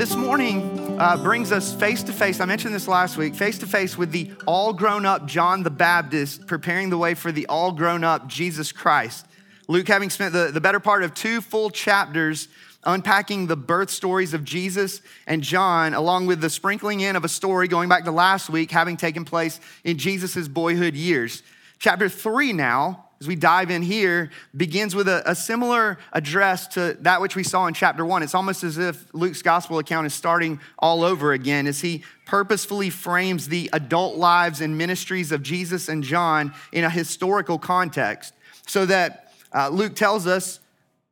[0.00, 2.40] This morning uh, brings us face to face.
[2.40, 5.68] I mentioned this last week face to face with the all grown up John the
[5.68, 9.26] Baptist, preparing the way for the all grown up Jesus Christ.
[9.68, 12.48] Luke, having spent the, the better part of two full chapters
[12.84, 17.28] unpacking the birth stories of Jesus and John, along with the sprinkling in of a
[17.28, 21.42] story going back to last week, having taken place in Jesus' boyhood years.
[21.78, 26.96] Chapter three now as we dive in here, begins with a, a, similar address to
[27.00, 28.22] that which we saw in chapter one.
[28.22, 32.88] It's almost as if Luke's gospel account is starting all over again as he purposefully
[32.88, 38.32] frames the adult lives and ministries of Jesus and John in a historical context.
[38.66, 40.58] So that uh, Luke tells us,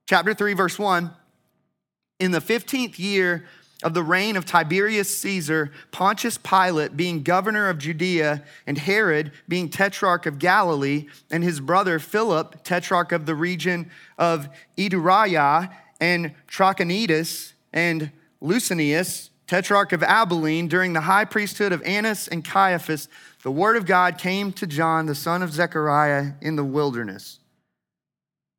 [0.07, 1.11] chapter three, verse one,
[2.19, 3.45] in the 15th year
[3.83, 9.69] of the reign of Tiberius Caesar, Pontius Pilate being governor of Judea, and Herod being
[9.69, 17.53] tetrarch of Galilee, and his brother Philip, tetrarch of the region of Ituraea, and Trachonitis,
[17.73, 18.11] and
[18.43, 23.09] Lysanias, tetrarch of Abilene, during the high priesthood of Annas and Caiaphas,
[23.43, 27.39] the word of God came to John, the son of Zechariah, in the wilderness.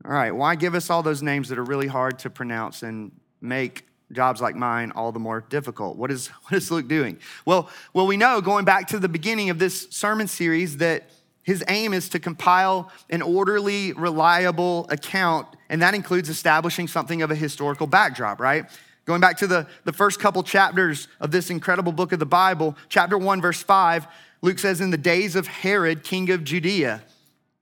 [0.06, 3.11] All right, why give us all those names that are really hard to pronounce and
[3.42, 5.97] make jobs like mine all the more difficult.
[5.97, 7.19] What is, what is Luke doing?
[7.45, 11.09] Well, well, we know going back to the beginning of this sermon series that
[11.43, 17.31] his aim is to compile an orderly, reliable account, and that includes establishing something of
[17.31, 18.65] a historical backdrop, right?
[19.05, 22.75] Going back to the, the first couple chapters of this incredible book of the Bible,
[22.89, 24.05] chapter 1, verse 5,
[24.41, 27.02] Luke says, In the days of Herod, king of Judea.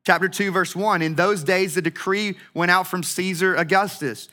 [0.06, 4.28] Chapter 2, verse 1, in those days the decree went out from Caesar Augustus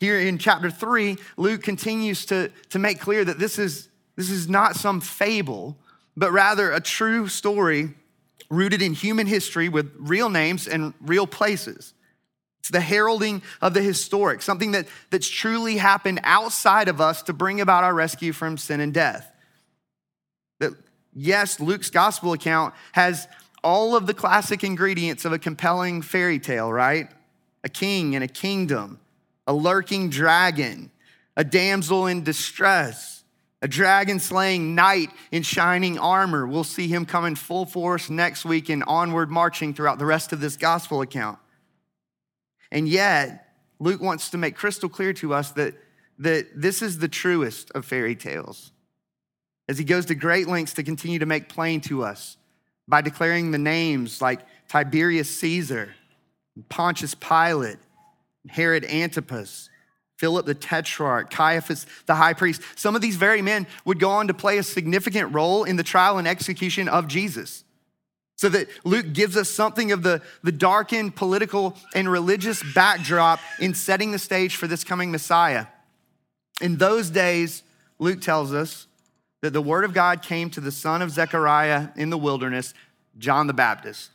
[0.00, 4.48] here in chapter three, Luke continues to, to make clear that this is, this is
[4.48, 5.76] not some fable,
[6.16, 7.94] but rather a true story
[8.50, 11.94] rooted in human history with real names and real places.
[12.60, 17.32] It's the heralding of the historic, something that, that's truly happened outside of us to
[17.32, 19.30] bring about our rescue from sin and death.
[20.60, 20.72] That,
[21.14, 23.28] yes, Luke's gospel account has
[23.62, 27.08] all of the classic ingredients of a compelling fairy tale, right?
[27.64, 29.00] A king and a kingdom,
[29.46, 30.90] a lurking dragon,
[31.36, 33.24] a damsel in distress,
[33.62, 36.46] a dragon slaying knight in shining armor.
[36.46, 40.32] We'll see him come in full force next week and onward marching throughout the rest
[40.32, 41.38] of this gospel account.
[42.70, 45.74] And yet, Luke wants to make crystal clear to us that,
[46.18, 48.72] that this is the truest of fairy tales.
[49.68, 52.36] As he goes to great lengths to continue to make plain to us
[52.86, 55.94] by declaring the names like Tiberius Caesar,
[56.68, 57.78] Pontius Pilate,
[58.48, 59.70] Herod Antipas,
[60.16, 62.62] Philip the Tetrarch, Caiaphas the high priest.
[62.76, 65.82] Some of these very men would go on to play a significant role in the
[65.82, 67.64] trial and execution of Jesus.
[68.36, 73.74] So that Luke gives us something of the, the darkened political and religious backdrop in
[73.74, 75.66] setting the stage for this coming Messiah.
[76.60, 77.62] In those days,
[77.98, 78.86] Luke tells us
[79.40, 82.74] that the word of God came to the son of Zechariah in the wilderness,
[83.18, 84.10] John the Baptist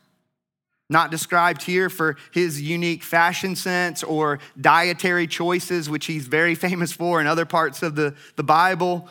[0.90, 6.92] not described here for his unique fashion sense or dietary choices, which he's very famous
[6.92, 9.08] for in other parts of the, the Bible.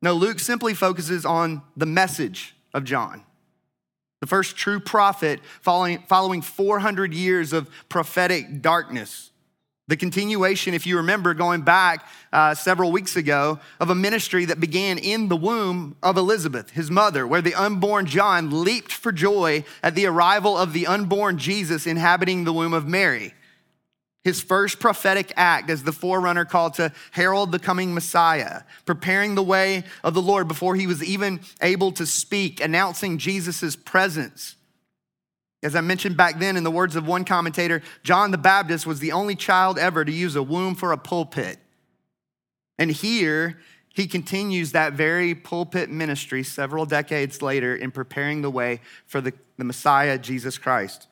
[0.00, 3.24] No, Luke simply focuses on the message of John.
[4.20, 9.27] The first true prophet following, following 400 years of prophetic darkness.
[9.88, 14.60] The continuation, if you remember, going back uh, several weeks ago, of a ministry that
[14.60, 19.64] began in the womb of Elizabeth, his mother, where the unborn John leaped for joy
[19.82, 23.32] at the arrival of the unborn Jesus inhabiting the womb of Mary.
[24.24, 29.42] His first prophetic act as the forerunner called to herald the coming Messiah, preparing the
[29.42, 34.57] way of the Lord before he was even able to speak, announcing Jesus' presence
[35.62, 39.00] as I mentioned back then, in the words of one commentator, John the Baptist was
[39.00, 41.58] the only child ever to use a womb for a pulpit.
[42.78, 43.58] And here,
[43.92, 49.32] he continues that very pulpit ministry several decades later in preparing the way for the,
[49.56, 51.08] the Messiah, Jesus Christ.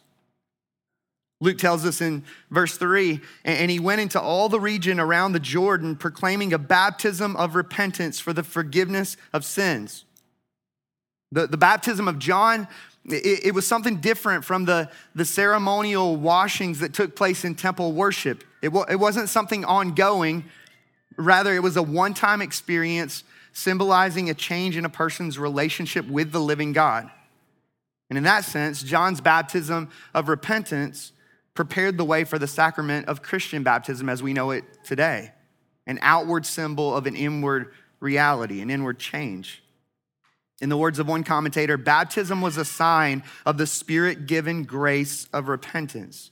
[1.41, 5.41] Luke tells us in verse 3 and he went into all the region around the
[5.41, 10.05] Jordan, proclaiming a baptism of repentance for the forgiveness of sins.
[11.33, 12.69] The, the baptism of John
[13.09, 17.93] it, it, was something different from the, the ceremonial washings that took place in temple
[17.93, 18.43] worship.
[18.63, 20.45] It, it wasn't something ongoing,
[21.17, 23.23] rather, it was a one time experience
[23.53, 27.11] symbolizing a change in a person's relationship with the living God.
[28.11, 31.13] And in that sense, John's baptism of repentance
[31.55, 35.33] prepared the way for the sacrament of Christian baptism as we know it today
[35.89, 39.63] an outward symbol of an inward reality, an inward change.
[40.61, 45.29] In the words of one commentator, baptism was a sign of the spirit given grace
[45.33, 46.31] of repentance.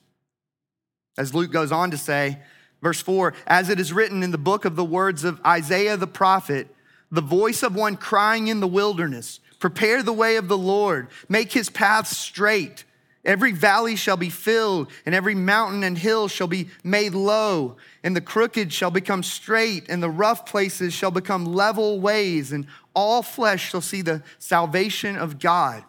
[1.18, 2.38] As Luke goes on to say,
[2.84, 6.06] Verse 4 As it is written in the book of the words of Isaiah the
[6.06, 6.68] prophet,
[7.10, 11.52] the voice of one crying in the wilderness, Prepare the way of the Lord, make
[11.52, 12.84] his path straight.
[13.24, 18.14] Every valley shall be filled, and every mountain and hill shall be made low, and
[18.14, 23.22] the crooked shall become straight, and the rough places shall become level ways, and all
[23.22, 25.84] flesh shall see the salvation of God.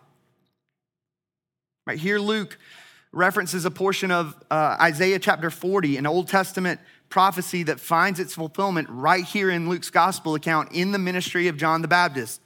[1.85, 2.57] Right here, Luke
[3.11, 6.79] references a portion of uh, Isaiah chapter 40, an Old Testament
[7.09, 11.57] prophecy that finds its fulfillment right here in Luke's gospel account in the ministry of
[11.57, 12.39] John the Baptist,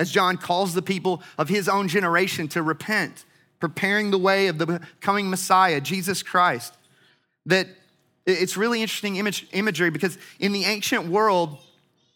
[0.00, 3.24] as John calls the people of his own generation to repent
[3.62, 6.74] preparing the way of the coming Messiah, Jesus Christ.
[7.46, 7.68] That
[8.26, 11.58] it's really interesting image, imagery because in the ancient world,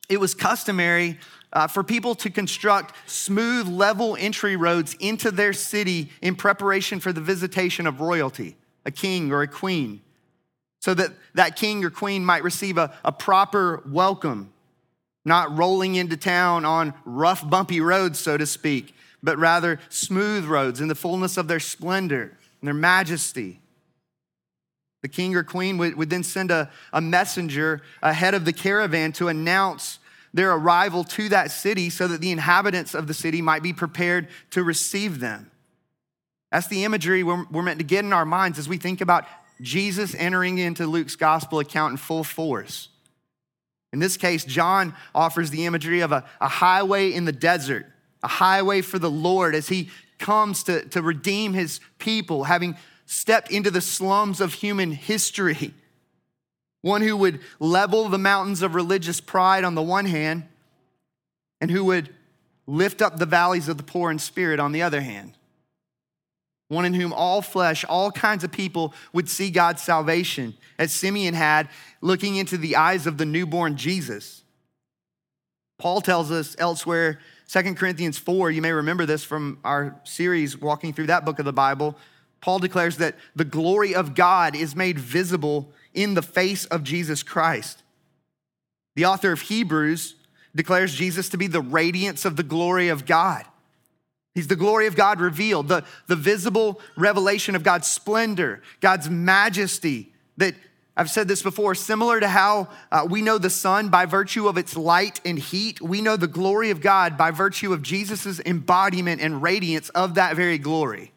[0.09, 1.21] it was customary
[1.53, 7.13] uh, for people to construct smooth, level entry roads into their city in preparation for
[7.13, 10.01] the visitation of royalty, a king or a queen,
[10.81, 14.53] so that that king or queen might receive a, a proper welcome,
[15.25, 20.81] not rolling into town on rough, bumpy roads, so to speak, but rather smooth roads
[20.81, 23.61] in the fullness of their splendor and their majesty.
[25.02, 29.11] The king or queen would, would then send a, a messenger ahead of the caravan
[29.14, 29.99] to announce
[30.32, 34.28] their arrival to that city so that the inhabitants of the city might be prepared
[34.50, 35.50] to receive them.
[36.52, 39.25] That's the imagery we're, we're meant to get in our minds as we think about
[39.61, 42.90] Jesus entering into Luke's gospel account in full force.
[43.93, 47.87] In this case, John offers the imagery of a, a highway in the desert
[48.23, 52.77] a highway for the Lord as he comes to, to redeem his people, having
[53.07, 55.75] stepped into the slums of human history.
[56.83, 60.45] One who would level the mountains of religious pride on the one hand,
[61.61, 62.15] and who would
[62.67, 65.35] lift up the valleys of the poor in spirit on the other hand.
[66.69, 71.35] One in whom all flesh, all kinds of people would see God's salvation, as Simeon
[71.35, 71.69] had
[72.01, 74.43] looking into the eyes of the newborn Jesus.
[75.79, 80.93] Paul tells us elsewhere Second Corinthians 4, you may remember this from our series walking
[80.93, 81.97] through that book of the Bible.
[82.41, 87.23] Paul declares that the glory of God is made visible in the face of Jesus
[87.23, 87.83] Christ.
[88.97, 90.17] The author of Hebrews
[90.55, 93.45] declares Jesus to be the radiance of the glory of God.
[94.35, 100.13] He's the glory of God revealed, the, the visible revelation of God's splendor, God's majesty
[100.37, 100.55] that
[100.97, 104.57] I've said this before, similar to how uh, we know the sun by virtue of
[104.57, 109.21] its light and heat, we know the glory of God by virtue of Jesus' embodiment
[109.21, 111.13] and radiance of that very glory.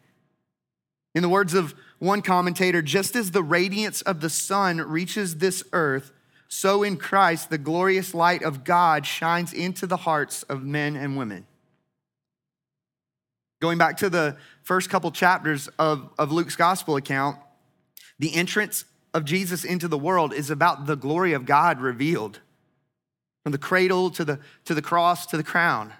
[1.14, 5.64] In the words of one commentator, just as the radiance of the sun reaches this
[5.72, 6.12] earth,
[6.46, 11.16] so in Christ the glorious light of God shines into the hearts of men and
[11.16, 11.46] women.
[13.60, 17.38] Going back to the first couple chapters of, of Luke's gospel account,
[18.18, 22.40] the entrance of Jesus into the world is about the glory of God revealed
[23.42, 25.92] from the cradle to the, to the cross to the crown.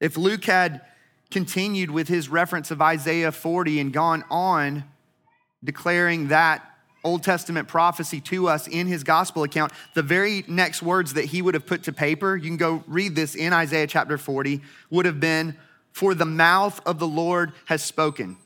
[0.00, 0.82] If Luke had
[1.30, 4.84] continued with his reference of Isaiah 40 and gone on
[5.64, 6.62] declaring that
[7.02, 11.40] Old Testament prophecy to us in his gospel account, the very next words that he
[11.40, 14.60] would have put to paper, you can go read this in Isaiah chapter 40,
[14.90, 15.56] would have been,
[15.92, 18.36] For the mouth of the Lord has spoken.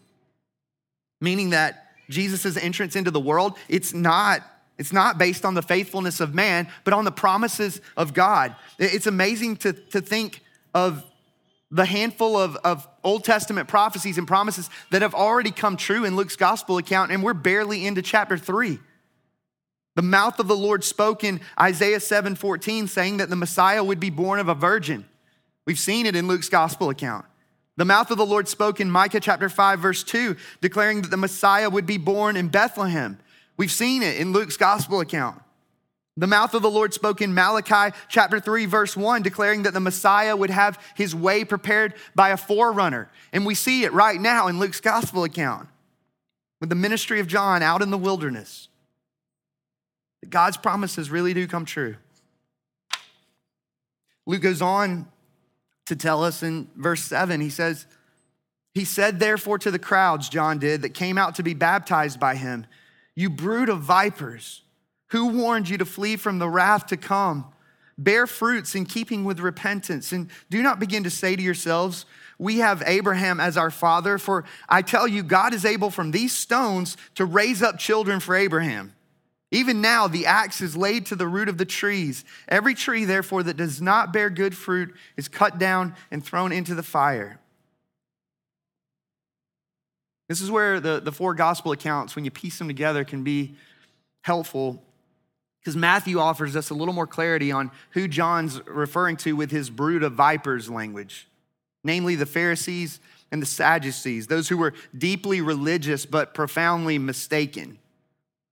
[1.21, 4.43] Meaning that Jesus' entrance into the world, it's not
[4.81, 8.57] it's not based on the faithfulness of man, but on the promises of God.
[8.79, 11.05] It's amazing to, to think of
[11.71, 16.17] the handful of, of Old Testament prophecies and promises that have already come true in
[16.17, 18.79] Luke's gospel account, and we're barely into chapter three.
[19.97, 24.00] The mouth of the Lord spoke in Isaiah 7 14, saying that the Messiah would
[24.00, 25.05] be born of a virgin.
[25.67, 27.26] We've seen it in Luke's gospel account.
[27.81, 31.17] The mouth of the Lord spoke in Micah chapter 5, verse 2, declaring that the
[31.17, 33.19] Messiah would be born in Bethlehem.
[33.57, 35.41] We've seen it in Luke's gospel account.
[36.15, 39.81] The mouth of the Lord spoke in Malachi chapter 3, verse 1, declaring that the
[39.81, 43.09] Messiah would have his way prepared by a forerunner.
[43.33, 45.67] And we see it right now in Luke's gospel account
[46.61, 48.69] with the ministry of John out in the wilderness.
[50.29, 51.97] God's promises really do come true.
[54.27, 55.07] Luke goes on
[55.87, 57.41] to tell us in verse 7.
[57.41, 57.87] He says,
[58.75, 62.37] He said, therefore, to the crowds, John did, that came out to be baptized by
[62.37, 62.67] him,
[63.15, 64.63] You brood of vipers,
[65.09, 67.53] who warned you to flee from the wrath to come?
[67.99, 72.07] Bear fruits in keeping with repentance, and do not begin to say to yourselves,
[72.41, 76.35] we have Abraham as our father, for I tell you, God is able from these
[76.35, 78.95] stones to raise up children for Abraham.
[79.50, 82.25] Even now, the axe is laid to the root of the trees.
[82.49, 86.75] Every tree, therefore, that does not bear good fruit is cut down and thrown into
[86.75, 87.40] the fire.
[90.28, 93.57] This is where the, the four gospel accounts, when you piece them together, can be
[94.23, 94.80] helpful
[95.61, 99.69] because Matthew offers us a little more clarity on who John's referring to with his
[99.69, 101.26] brood of vipers language,
[101.83, 103.00] namely the Pharisees
[103.33, 107.80] and the Sadducees, those who were deeply religious but profoundly mistaken,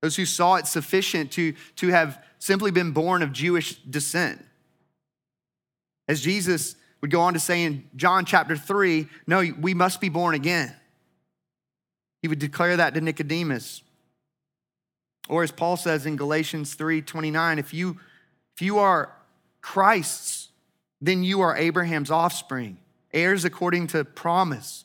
[0.00, 4.44] those who saw it sufficient to, to have simply been born of Jewish descent.
[6.06, 10.08] As Jesus would go on to say in John chapter 3, no, we must be
[10.08, 10.74] born again.
[12.22, 13.82] He would declare that to Nicodemus.
[15.28, 18.00] Or as Paul says in Galatians 3:29, if you
[18.56, 19.14] if you are
[19.60, 20.48] Christ's,
[21.00, 22.78] then you are Abraham's offspring,
[23.12, 24.84] heirs according to promise.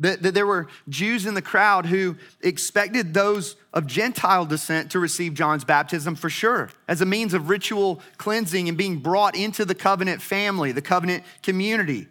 [0.00, 4.98] That, that there were Jews in the crowd who expected those of Gentile descent to
[4.98, 9.64] receive John's baptism for sure, as a means of ritual cleansing and being brought into
[9.64, 12.08] the covenant family, the covenant community.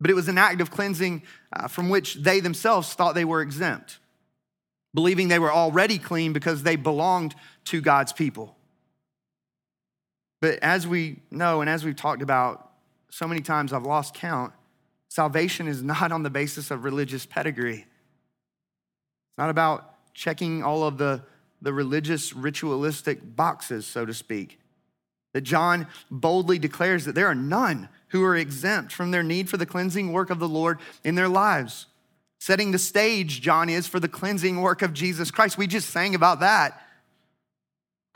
[0.00, 1.22] But it was an act of cleansing
[1.52, 3.98] uh, from which they themselves thought they were exempt,
[4.94, 7.36] believing they were already clean because they belonged
[7.66, 8.56] to God's people.
[10.40, 12.70] But as we know, and as we've talked about
[13.10, 14.52] so many times, I've lost count
[15.18, 17.78] Salvation is not on the basis of religious pedigree.
[17.78, 21.24] It's not about checking all of the,
[21.60, 24.60] the religious, ritualistic boxes, so to speak.
[25.32, 29.56] That John boldly declares that there are none who are exempt from their need for
[29.56, 31.86] the cleansing work of the Lord in their lives.
[32.38, 35.58] Setting the stage, John is for the cleansing work of Jesus Christ.
[35.58, 36.80] We just sang about that.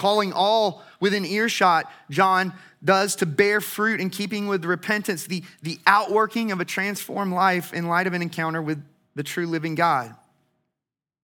[0.02, 5.78] Calling all within earshot, John does to bear fruit in keeping with repentance, the, the
[5.86, 10.12] outworking of a transformed life in light of an encounter with the true living God,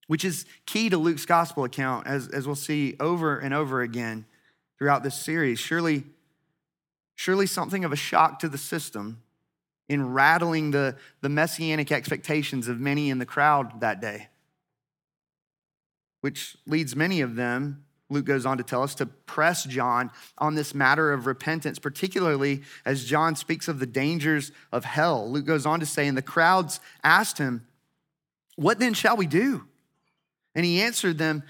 [0.06, 4.24] which is key to Luke's gospel account, as, as we'll see over and over again
[4.78, 5.58] throughout this series.
[5.58, 6.04] Surely,
[7.16, 9.20] surely something of a shock to the system
[9.88, 14.28] in rattling the, the messianic expectations of many in the crowd that day,
[16.20, 20.54] which leads many of them Luke goes on to tell us to press John on
[20.54, 25.30] this matter of repentance, particularly as John speaks of the dangers of hell.
[25.30, 27.66] Luke goes on to say, and the crowds asked him,
[28.56, 29.64] What then shall we do?
[30.54, 31.42] And he answered them,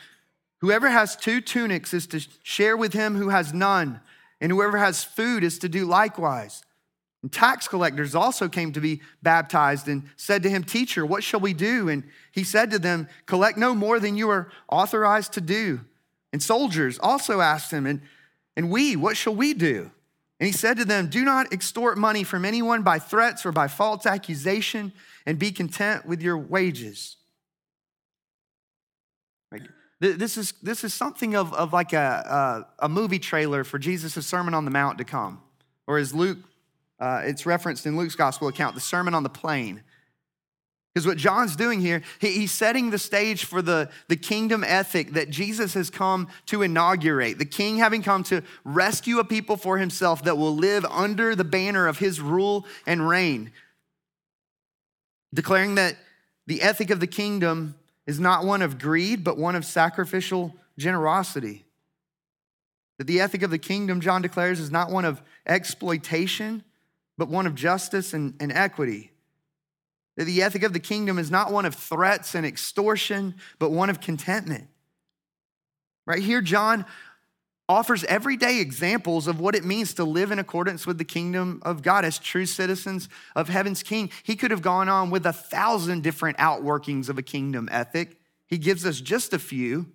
[0.61, 4.01] Whoever has two tunics is to share with him who has none,
[4.41, 6.65] and whoever has food is to do likewise.
[7.23, 11.41] And tax collectors also came to be baptized and said to him, Teacher, what shall
[11.41, 11.89] we do?
[11.89, 15.81] And he said to them, Collect no more than you are authorized to do.
[16.33, 18.03] And soldiers also asked him, and,
[18.57, 19.91] and we, what shall we do?
[20.41, 23.69] And he said to them, Do not extort money from anyone by threats or by
[23.69, 24.93] false accusation,
[25.27, 27.17] and be content with your wages.
[30.01, 34.25] This is, this is something of, of like a, a, a movie trailer for Jesus'
[34.25, 35.41] Sermon on the Mount to come.
[35.89, 36.39] Or as Luke,
[37.01, 39.83] uh, it's referenced in Luke's gospel account, the Sermon on the Plain.
[40.95, 45.13] Because what John's doing here, he, he's setting the stage for the, the kingdom ethic
[45.13, 47.39] that Jesus has come to inaugurate.
[47.39, 51.45] The king having come to rescue a people for himself that will live under the
[51.45, 53.53] banner of his rule and reign.
[55.33, 55.97] Declaring that
[56.47, 57.75] the ethic of the kingdom
[58.07, 61.67] is not one of greed, but one of sacrificial generosity.
[62.97, 66.65] That the ethic of the kingdom, John declares, is not one of exploitation,
[67.19, 69.13] but one of justice and, and equity.
[70.19, 73.89] That the ethic of the kingdom is not one of threats and extortion, but one
[73.89, 74.67] of contentment.
[76.07, 76.85] Right here, John
[77.69, 81.83] offers everyday examples of what it means to live in accordance with the kingdom of
[81.83, 84.11] God as true citizens of heaven's king.
[84.25, 88.19] He could have gone on with a thousand different outworkings of a kingdom ethic.
[88.49, 89.87] He gives us just a few.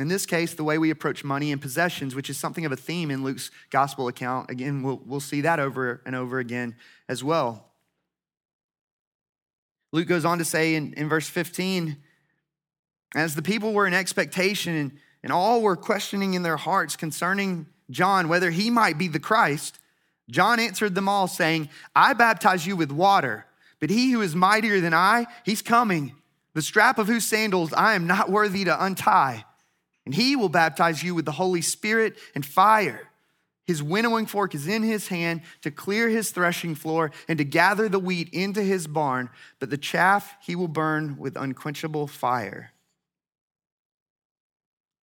[0.00, 2.76] In this case, the way we approach money and possessions, which is something of a
[2.76, 4.48] theme in Luke's gospel account.
[4.48, 6.76] Again, we'll, we'll see that over and over again
[7.10, 7.71] as well.
[9.92, 11.96] Luke goes on to say in, in verse 15,
[13.14, 17.66] as the people were in expectation and, and all were questioning in their hearts concerning
[17.90, 19.78] John whether he might be the Christ,
[20.30, 23.46] John answered them all, saying, I baptize you with water,
[23.80, 26.14] but he who is mightier than I, he's coming,
[26.54, 29.44] the strap of whose sandals I am not worthy to untie.
[30.06, 33.08] And he will baptize you with the Holy Spirit and fire.
[33.64, 37.88] His winnowing fork is in his hand to clear his threshing floor and to gather
[37.88, 42.72] the wheat into his barn, but the chaff he will burn with unquenchable fire.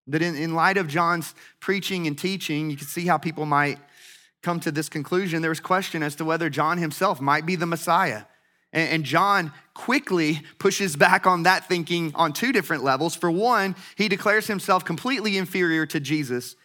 [0.07, 3.79] That in, in light of John's preaching and teaching, you can see how people might
[4.41, 5.41] come to this conclusion.
[5.41, 8.23] There was question as to whether John himself might be the Messiah.
[8.73, 13.15] And, and John quickly pushes back on that thinking on two different levels.
[13.15, 16.55] For one, he declares himself completely inferior to Jesus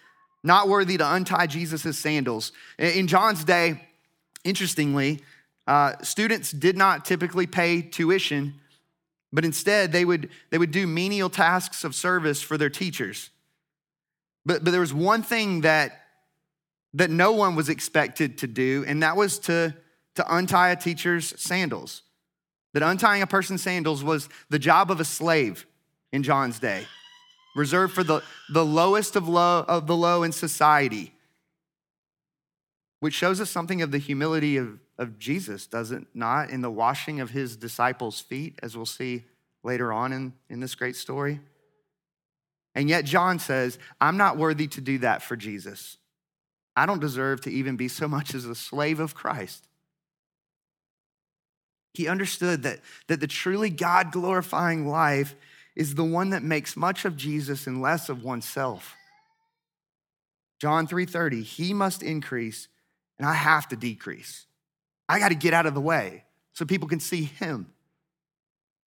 [0.45, 2.53] not worthy to untie Jesus' sandals.
[2.79, 3.81] In John's day,
[4.45, 5.23] interestingly,
[5.67, 8.61] uh, students did not typically pay tuition,
[9.35, 13.31] But instead, they would, they would do menial tasks of service for their teachers.
[14.47, 16.03] But, but there was one thing that,
[16.95, 19.75] that no one was expected to do, and that was to,
[20.15, 22.03] to untie a teacher's sandals.
[22.75, 25.67] That untying a person's sandals was the job of a slave
[26.13, 26.87] in John's day,
[27.55, 31.13] reserved for the, the lowest of, low, of the low in society,
[33.01, 36.51] which shows us something of the humility of, of Jesus, does it not?
[36.51, 39.25] In the washing of his disciples' feet, as we'll see
[39.63, 41.41] later on in, in this great story.
[42.75, 45.97] And yet, John says, I'm not worthy to do that for Jesus.
[46.77, 49.69] I don't deserve to even be so much as a slave of Christ.
[51.95, 55.37] He understood that, that the truly God glorifying life
[55.77, 58.95] is the one that makes much of Jesus and less of oneself.
[60.61, 62.69] John 3:30, he must increase
[63.19, 64.47] and I have to decrease.
[65.09, 67.73] I got to get out of the way so people can see him.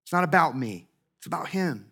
[0.05, 0.89] It's not about me,
[1.19, 1.91] it's about him.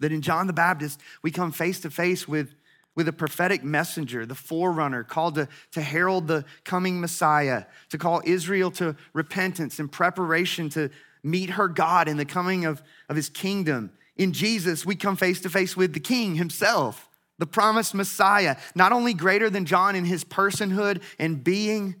[0.00, 2.54] That in John the Baptist, we come face to face with,
[2.94, 8.20] with a prophetic messenger, the forerunner, called to, to herald the coming Messiah, to call
[8.24, 10.90] Israel to repentance and preparation to
[11.26, 13.90] meet her God in the coming of, of his kingdom.
[14.16, 18.92] In Jesus, we come face to face with the King himself, the promised Messiah, not
[18.92, 21.96] only greater than John in his personhood and being,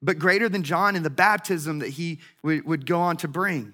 [0.00, 3.72] but greater than John in the baptism that he would go on to bring.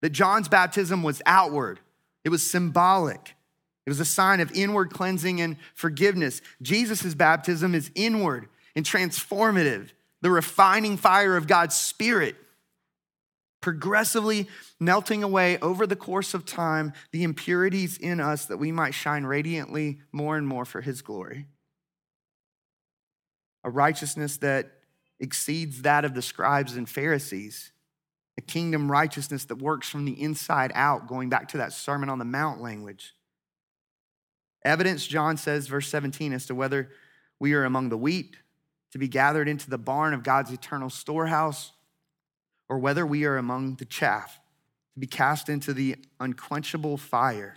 [0.00, 1.80] That John's baptism was outward,
[2.24, 3.34] it was symbolic.
[3.86, 6.42] It was a sign of inward cleansing and forgiveness.
[6.62, 8.46] Jesus' baptism is inward
[8.76, 9.88] and transformative,
[10.20, 12.36] the refining fire of God's Spirit,
[13.60, 14.48] progressively
[14.78, 19.24] melting away over the course of time the impurities in us that we might shine
[19.24, 21.46] radiantly more and more for His glory.
[23.64, 24.70] A righteousness that
[25.18, 27.72] exceeds that of the scribes and Pharisees,
[28.38, 32.18] a kingdom righteousness that works from the inside out, going back to that Sermon on
[32.18, 33.12] the Mount language.
[34.64, 36.90] Evidence, John says, verse 17, as to whether
[37.38, 38.36] we are among the wheat
[38.92, 41.72] to be gathered into the barn of God's eternal storehouse,
[42.70, 44.40] or whether we are among the chaff
[44.94, 47.56] to be cast into the unquenchable fire.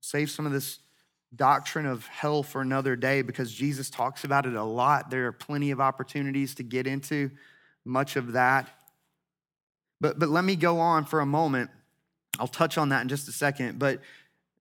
[0.00, 0.78] Save some of this
[1.34, 5.10] doctrine of hell for another day because Jesus talks about it a lot.
[5.10, 7.30] There are plenty of opportunities to get into
[7.84, 8.68] much of that.
[10.02, 11.70] But, but let me go on for a moment.
[12.38, 13.78] I'll touch on that in just a second.
[13.78, 14.00] But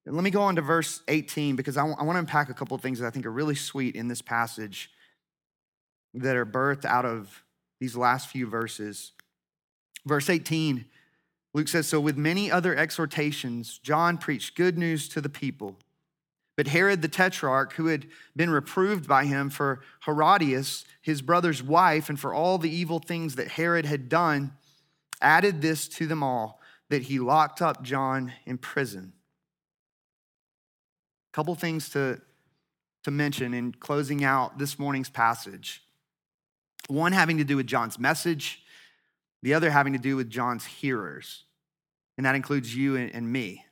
[0.05, 2.53] let me go on to verse 18 because I, w- I want to unpack a
[2.53, 4.89] couple of things that I think are really sweet in this passage
[6.13, 7.43] that are birthed out of
[7.83, 9.11] these last few verses.
[10.05, 10.85] Verse 18,
[11.53, 15.75] Luke says, So with many other exhortations, John preached good news to the people.
[16.55, 22.07] But Herod the Tetrarch, who had been reproved by him for Herodias, his brother's wife,
[22.07, 24.53] and for all the evil things that Herod had done,
[25.21, 29.11] added this to them all that he locked up John in prison.
[31.33, 32.21] A couple things to,
[33.03, 35.82] to mention in closing out this morning's passage.
[36.87, 38.61] One having to do with John's message,
[39.41, 41.43] the other having to do with John's hearers,
[42.17, 43.65] and that includes you and me.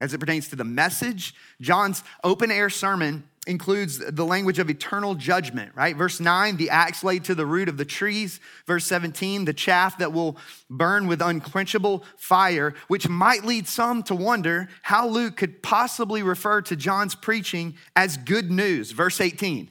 [0.00, 5.14] As it pertains to the message, John's open air sermon includes the language of eternal
[5.14, 5.96] judgment, right?
[5.96, 8.40] Verse 9, the axe laid to the root of the trees.
[8.66, 10.36] Verse 17, the chaff that will
[10.70, 16.62] burn with unquenchable fire, which might lead some to wonder how Luke could possibly refer
[16.62, 18.92] to John's preaching as good news.
[18.92, 19.70] Verse 18,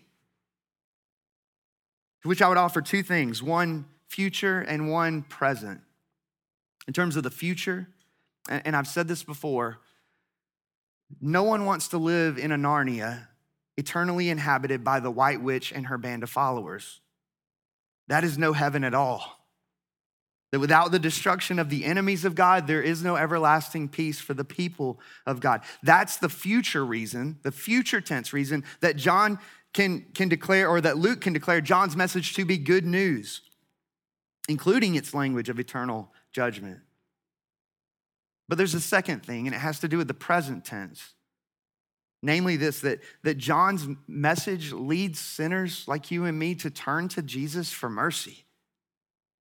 [2.22, 5.82] to which I would offer two things one future and one present.
[6.88, 7.88] In terms of the future,
[8.50, 9.80] and I've said this before,
[11.22, 13.28] no one wants to live in a Narnia
[13.78, 17.02] eternally inhabited by the white witch and her band of followers.
[18.08, 19.40] That is no heaven at all.
[20.52, 24.34] That without the destruction of the enemies of God, there is no everlasting peace for
[24.34, 25.62] the people of God.
[25.82, 29.40] That's the future reason, the future tense reason that John
[29.74, 33.42] can, can declare, or that Luke can declare John's message to be good news,
[34.50, 36.80] including its language of eternal judgment.
[38.50, 41.14] But there's a second thing, and it has to do with the present tense.
[42.22, 47.22] Namely, this that, that John's message leads sinners like you and me to turn to
[47.22, 48.44] Jesus for mercy,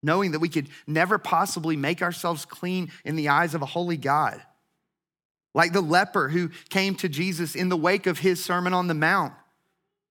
[0.02, 3.96] knowing that we could never possibly make ourselves clean in the eyes of a holy
[3.96, 4.40] God.
[5.52, 8.94] Like the leper who came to Jesus in the wake of his Sermon on the
[8.94, 9.34] Mount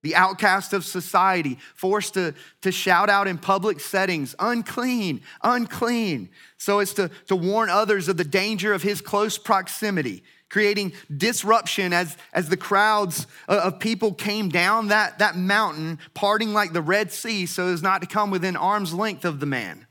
[0.02, 6.80] the outcast of society, forced to, to shout out in public settings, unclean, unclean, so
[6.80, 12.18] as to, to warn others of the danger of his close proximity, creating disruption as,
[12.34, 17.12] as the crowds uh, of people came down that, that mountain, parting like the Red
[17.12, 19.86] Sea so as not to come within arm's length of the man.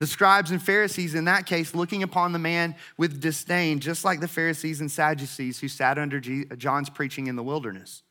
[0.00, 4.18] The scribes and Pharisees, in that case, looking upon the man with disdain, just like
[4.18, 8.02] the Pharisees and Sadducees who sat under John's preaching in the wilderness.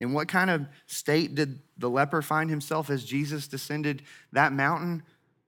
[0.00, 5.02] In what kind of state did the leper find himself as Jesus descended that mountain?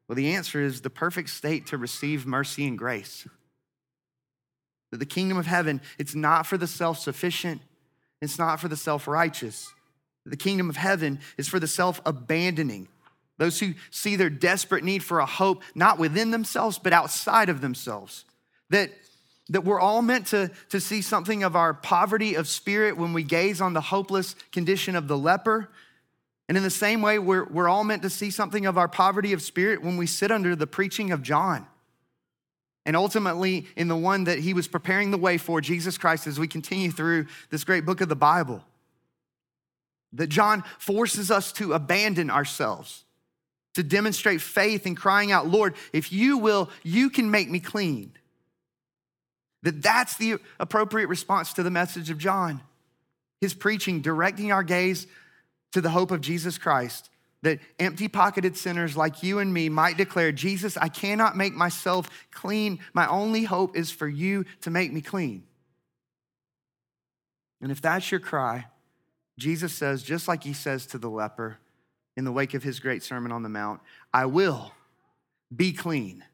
[0.09, 3.29] Well, the answer is the perfect state to receive mercy and grace.
[4.91, 7.63] That the kingdom of heaven, it's not for the self sufficient,
[8.21, 9.73] it's not for the self righteous.
[10.27, 12.89] The kingdom of heaven is for the self abandoning,
[13.39, 17.61] those who see their desperate need for a hope, not within themselves, but outside of
[17.61, 18.25] themselves.
[18.69, 18.91] That,
[19.51, 23.23] that we're all meant to, to see something of our poverty of spirit when we
[23.23, 25.69] gaze on the hopeless condition of the leper.
[26.49, 29.33] And in the same way, we're, we're all meant to see something of our poverty
[29.33, 31.67] of spirit when we sit under the preaching of John.
[32.87, 36.39] And ultimately, in the one that he was preparing the way for, Jesus Christ, as
[36.39, 38.65] we continue through this great book of the Bible.
[40.15, 43.05] That John forces us to abandon ourselves
[43.75, 48.13] to demonstrate faith and crying out, Lord, if you will, you can make me clean.
[49.63, 52.61] That that's the appropriate response to the message of John.
[53.41, 55.07] His preaching, directing our gaze
[55.73, 57.11] to the hope of Jesus Christ,
[57.43, 62.09] that empty pocketed sinners like you and me might declare, Jesus, I cannot make myself
[62.31, 62.81] clean.
[62.93, 65.45] My only hope is for you to make me clean.
[67.63, 68.67] And if that's your cry,
[69.39, 71.59] Jesus says, just like he says to the leper,
[72.17, 73.81] in the wake of his great Sermon on the Mount
[74.13, 74.73] I will
[75.55, 76.25] be clean.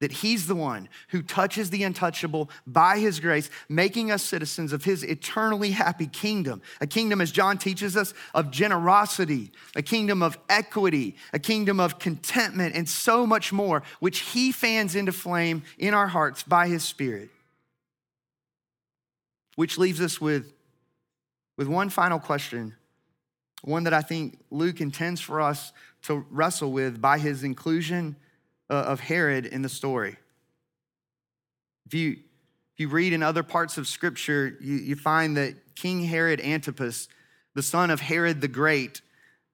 [0.00, 4.84] That he's the one who touches the untouchable by his grace, making us citizens of
[4.84, 6.62] his eternally happy kingdom.
[6.80, 11.98] A kingdom, as John teaches us, of generosity, a kingdom of equity, a kingdom of
[11.98, 16.82] contentment, and so much more, which he fans into flame in our hearts by his
[16.82, 17.28] Spirit.
[19.56, 20.52] Which leaves us with,
[21.58, 22.74] with one final question
[23.62, 28.16] one that I think Luke intends for us to wrestle with by his inclusion
[28.70, 30.16] Uh, of Herod in the story.
[31.86, 36.04] If you, if you read in other parts of Scripture, you, you find that King
[36.04, 37.08] Herod Antipas,
[37.56, 39.00] the son of Herod the Great,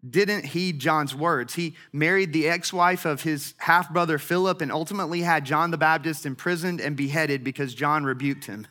[0.08, 1.54] didn't heed John's words.
[1.54, 5.78] He married the ex wife of his half brother Philip and ultimately had John the
[5.78, 8.66] Baptist imprisoned and beheaded because John rebuked him.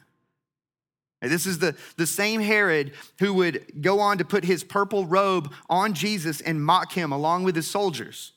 [1.21, 5.51] This is the, the same Herod who would go on to put his purple robe
[5.69, 8.33] on Jesus and mock him along with his soldiers.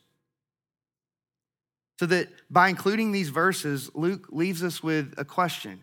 [1.98, 5.80] So that by including these verses, Luke leaves us with a question.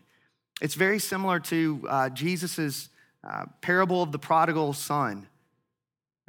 [0.62, 2.89] It's very similar to uh, Jesus'
[3.28, 5.28] uh, parable of the prodigal son.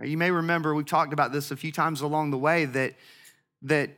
[0.03, 2.94] You may remember, we've talked about this a few times along the way, that
[3.62, 3.90] that,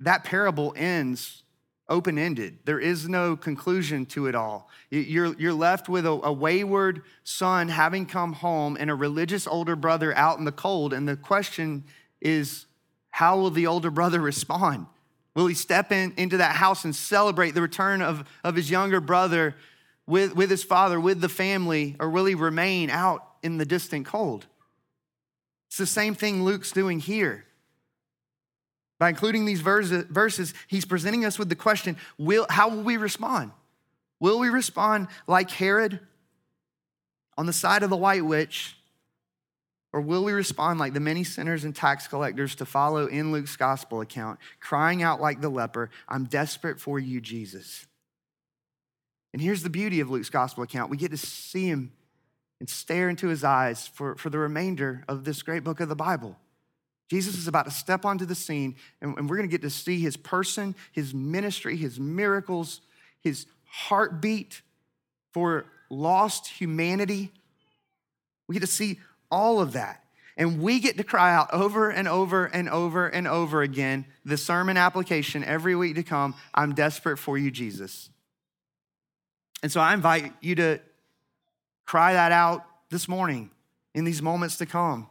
[0.00, 1.42] that parable ends
[1.88, 2.58] open ended.
[2.64, 4.68] There is no conclusion to it all.
[4.90, 9.74] You're, you're left with a, a, wayward son having come home and a religious older
[9.74, 10.92] brother out in the cold.
[10.92, 11.84] And the question
[12.20, 12.66] is
[13.10, 14.86] how will the older brother respond?
[15.34, 19.00] Will he step in, into that house and celebrate the return of, of his younger
[19.00, 19.54] brother
[20.06, 24.06] with, with his father, with the family, or will he remain out in the distant
[24.06, 24.46] cold?
[25.68, 27.44] It's the same thing Luke's doing here.
[28.98, 33.52] By including these verses, he's presenting us with the question will, how will we respond?
[34.18, 36.00] Will we respond like Herod
[37.38, 38.76] on the side of the white witch?
[39.92, 43.56] Or will we respond like the many sinners and tax collectors to follow in Luke's
[43.56, 47.86] gospel account, crying out like the leper, I'm desperate for you, Jesus?
[49.32, 51.92] And here's the beauty of Luke's gospel account we get to see him
[52.60, 55.96] and stare into his eyes for, for the remainder of this great book of the
[55.96, 56.36] Bible.
[57.08, 59.70] Jesus is about to step onto the scene, and, and we're going to get to
[59.70, 62.80] see his person, his ministry, his miracles,
[63.20, 64.62] his heartbeat
[65.32, 67.32] for lost humanity.
[68.46, 69.00] We get to see
[69.30, 70.04] all of that.
[70.36, 74.36] And we get to cry out over and over and over and over again the
[74.36, 78.08] sermon application every week to come I'm desperate for you, Jesus.
[79.62, 80.80] And so I invite you to
[81.84, 83.50] cry that out this morning
[83.94, 85.08] in these moments to come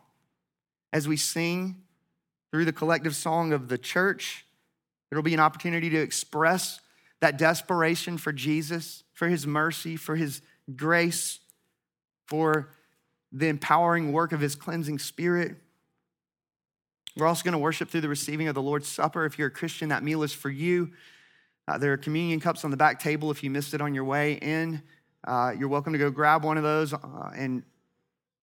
[0.91, 1.83] as we sing
[2.51, 4.45] through the collective song of the church.
[5.11, 6.79] It'll be an opportunity to express
[7.19, 10.41] that desperation for Jesus, for his mercy, for his
[10.75, 11.39] grace,
[12.27, 12.69] for
[13.31, 15.55] the empowering work of his cleansing spirit.
[17.15, 19.25] We're also going to worship through the receiving of the Lord's Supper.
[19.25, 20.91] If you're a Christian, that meal is for you.
[21.67, 24.03] Uh, there are communion cups on the back table if you missed it on your
[24.03, 24.81] way in.
[25.27, 26.93] Uh, you're welcome to go grab one of those.
[26.93, 26.97] Uh,
[27.35, 27.63] and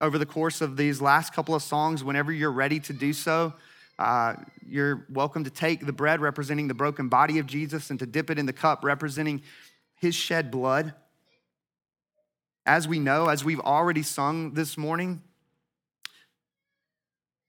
[0.00, 3.54] over the course of these last couple of songs, whenever you're ready to do so,
[3.98, 8.06] uh, you're welcome to take the bread representing the broken body of Jesus and to
[8.06, 9.42] dip it in the cup representing
[9.94, 10.94] his shed blood.
[12.66, 15.22] As we know, as we've already sung this morning,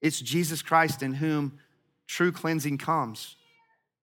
[0.02, 1.60] it's Jesus Christ in whom
[2.08, 3.36] true cleansing comes.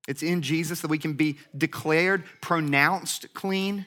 [0.07, 3.87] It's in Jesus that we can be declared, pronounced clean.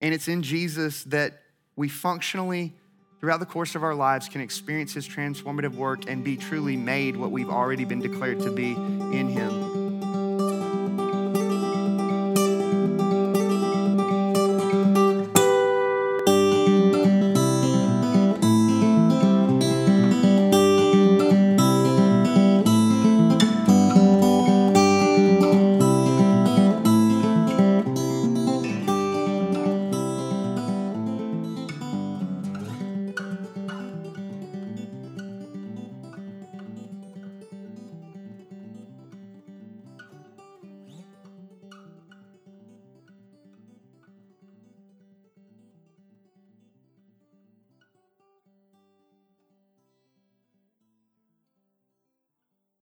[0.00, 1.42] And it's in Jesus that
[1.76, 2.74] we functionally,
[3.20, 7.16] throughout the course of our lives, can experience his transformative work and be truly made
[7.16, 9.67] what we've already been declared to be in him.